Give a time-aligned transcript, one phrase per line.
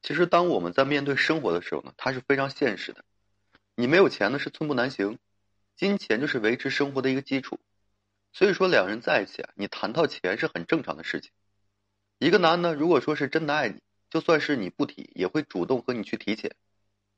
[0.00, 3.04] 其实，当我们在面对生活的时候呢，它是非常现实的。
[3.74, 5.18] 你没有钱呢，是寸步难行。
[5.76, 7.60] 金钱就是维持生活的一个基础。
[8.32, 11.30] 所以说，两人在一起啊，你谈到钱是很正常的事情。
[12.18, 16.54] 一个男的，如果说是真的爱你，就算是你不提，也会主动和你去提钱，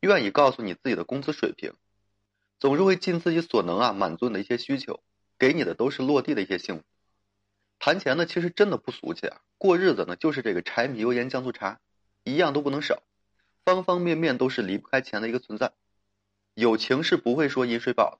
[0.00, 1.74] 愿意告诉你自己的工资水平，
[2.58, 5.02] 总是会尽自己所能啊，满足你的一些需求，
[5.38, 6.84] 给你的都是落地的一些幸福。
[7.78, 11.80] 谈钱呢，其实真的不俗气啊，过日子呢，就是这个柴米油盐酱醋茶。
[12.24, 13.02] 一样都不能少，
[13.64, 15.72] 方方面面都是离不开钱的一个存在。
[16.54, 18.18] 友情是不会说饮水饱的，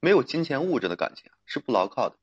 [0.00, 2.16] 没有金钱物质的感情是不牢靠的，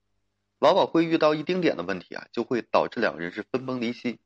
[0.60, 4.20] 往往会遇到一丁点的问题啊，就会导致两个人是分崩离析。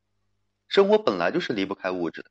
[0.68, 2.30] 生活本来就是离不开物质的，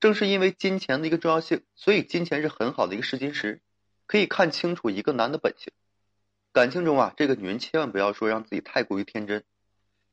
[0.00, 3.60] 正是因为金钱的一个重要性，所以金钱是很好的一个试金石，
[4.06, 5.72] 可以看清楚一个男的本性。
[6.52, 9.44] 感情中啊，这个女人千万不要说让自己太过于天真，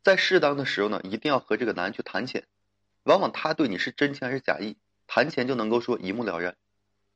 [0.04, 2.46] 在适当的时候呢，一定要和这个男人去谈钱。
[3.08, 4.76] 往往他对你是真情还是假意，
[5.08, 6.58] 谈钱就能够说一目了然。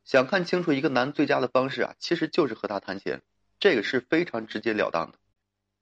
[0.06, 3.22] 想看清楚一个男最佳的方式啊，其实就是和他谈钱，
[3.60, 5.18] 这个是非常直截了当的。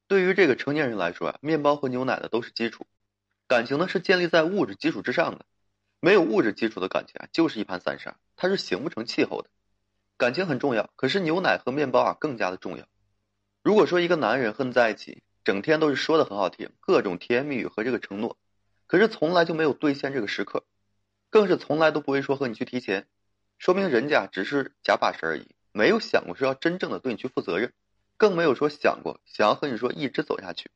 [0.07, 2.87] 对于这个成年人来说啊，面包和牛奶的都是基础，
[3.47, 5.45] 感情呢是建立在物质基础之上的。
[5.99, 9.49] 没有物质基础的感情啊，就是一盘散沙，它是形不成气候的。
[10.17, 12.87] 感情很重要，可是牛奶和面包啊更加的重要。
[13.61, 18.38] 如果说一个男人和你在一起，整天都是说的很好听，各种甜言蜜语和这个承诺。
[18.89, 20.63] 可是从来就没有兑现这个时刻，
[21.29, 23.05] 更是从来都不会说和你去提钱，
[23.59, 27.71] 说明人家只是假把式而已，没有想过说要真正的对你去负责任，
[28.17, 30.71] 更没有说想过想要和你说一直走下去。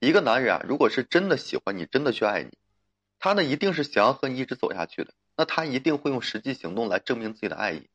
[0.00, 2.56] 一个男人啊，如果是真的喜欢你，真的去爱你，
[3.18, 7.90] 他呢一定是想要和你一直走下去的，那他一定会用实际行动来证明自己的爱意，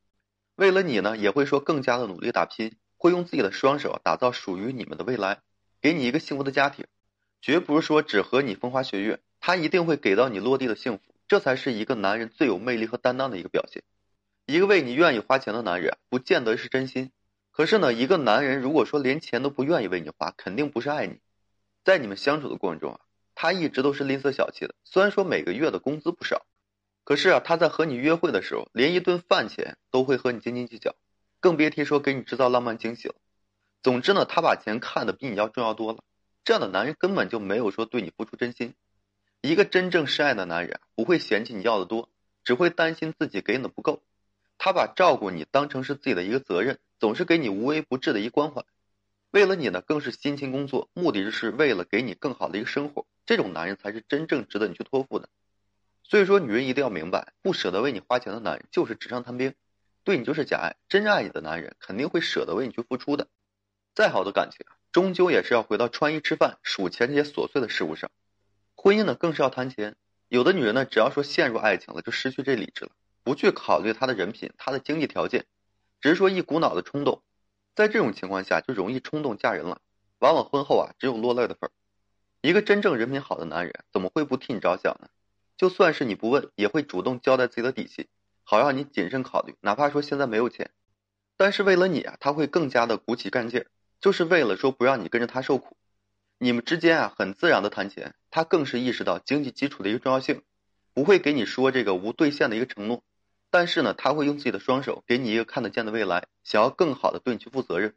[0.54, 5.40] 为了你呢也会说更加的努力打拼，会用自己的双手打造属于你们的未来，
[5.80, 6.86] 给你一个幸福的家庭，
[7.42, 9.18] 绝不是说只和你风花雪月。
[9.50, 13.82] 他一定会给到你落地的幸福，这才是一个男人最有魅力和担当的一个表现。
[14.46, 17.10] 一个为你愿意花钱的男人，不见得是真心。
[17.50, 21.18] 可是呢，一个男人如果说连钱都不愿意为你花，肯定不是爱你。
[21.82, 23.00] 在你们相处的过程中啊，
[23.34, 24.76] 他一直都是吝啬小气的。
[24.84, 26.46] 虽然说每个月的工资不少，
[27.02, 30.94] 可是啊，他在和你约会的时候，连一顿饭钱都会和你斤斤计较，
[31.40, 33.16] 更别提说给你制造浪漫惊喜了。
[33.82, 36.04] 总之呢，他把钱看得比你要重要多了。
[36.44, 38.74] 这样的男人根本就没有说对你付出真心。
[39.42, 42.10] 一个真正深爱的男人不会嫌弃你要的多，
[42.44, 44.02] 只会担心自己给你的不够。
[44.58, 48.64] 他把照顾你当成是自己的一个责任，总是给你无微不至的一关怀。
[49.30, 53.06] 为了你呢，更是辛勤工作，目的就是为了给你更好的一个生活。
[53.24, 55.30] 这种男人才是真正值得你去托付的。
[56.02, 59.54] 所以说，女人一定要明白，不舍得为你花钱的男人就是纸上谈兵，
[60.04, 60.76] 对你就是假爱。
[60.90, 63.28] 真爱你的男人肯定会舍得为你去付出的。
[63.94, 68.10] 再好的感情，终究也是要回到穿衣吃饭、数钱这些琐碎的事物上。
[68.82, 69.94] 婚姻呢，更是要谈钱。
[70.28, 72.92] 有的女人呢，只要说陷入爱情了，就失去这理智了，
[73.22, 75.44] 不去考虑她的人品、她的经济条件，
[76.00, 77.22] 只是说一股脑的冲动。
[77.74, 79.82] 在这种情况下，就容易冲动嫁人了，
[80.18, 81.70] 往往婚后啊，只有落泪的份儿。
[82.40, 85.10] 一个真正人品好的男人，怎么会不替你着想呢？
[85.58, 88.08] 就算是你不问，也会主动交代自己的底细，
[88.44, 89.56] 好让你谨慎考虑。
[89.60, 90.70] 哪怕说现在没有钱，
[91.36, 93.66] 但是为了你啊，他会更加的鼓起干劲儿，
[94.00, 95.76] 就是为了说不让你跟着他受苦。
[96.38, 100.42] 你们之间啊，很自然的谈钱，他更是意识到经济基础的一个重要性，
[100.94, 103.02] 不会给你说这个无兑现的一个承诺，
[103.50, 107.94] 但是呢，他会用自己的双手给你一个看得见的未来，想要更好的对你去负责任。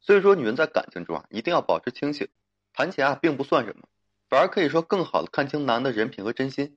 [0.00, 2.28] 所以说，女人在感情中啊，一定要保持清醒，
[2.72, 3.88] 谈钱啊并不算什么，
[4.28, 6.76] 反而可以说更好的看清男的人品和真心。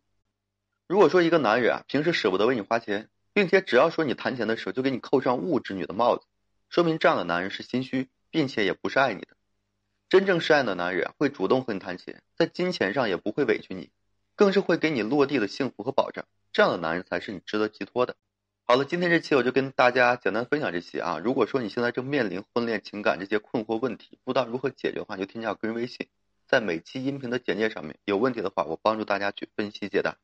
[0.87, 6.27] 如果说一个男人啊，平时舍不得为你花钱，并且只要说你谈钱的时候就给你扣上物质女的帽子，
[6.69, 9.34] 说明这样的男人是心虚，并且也不是爱你的。
[10.15, 13.89] 真正深爱的男人会主动和你谈钱，在金钱上也不会委屈你，
[14.37, 16.23] 更是会给你落地的幸福和保障。
[16.53, 18.15] 这样的男人才是你值得寄托的。
[18.63, 21.19] 好了，今天这期我就跟大家简单分享这些啊。
[21.21, 26.07] 如果说你现在正面临婚恋情感这些困惑问题，不知道如何解决的话，就添加我个人微信，
[26.47, 30.15] 在每期音频的简介上面有问题的话，我帮助大家去分析解答。